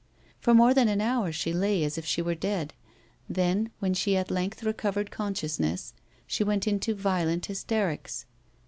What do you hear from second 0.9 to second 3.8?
hour she lay as if she were dead, then,